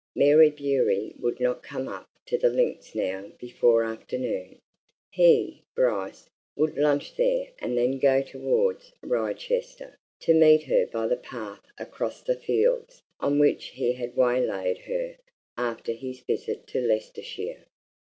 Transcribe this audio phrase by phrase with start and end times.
[0.15, 4.59] Mary Bewery would not come up to the links now before afternoon;
[5.11, 11.17] he, Bryce, would lunch there and then go towards Wrychester to meet her by the
[11.17, 15.17] path across the fields on which he had waylaid her
[15.55, 17.67] after his visit to Leicestershire.